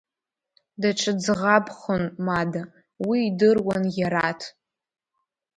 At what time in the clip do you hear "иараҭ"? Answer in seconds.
3.99-4.41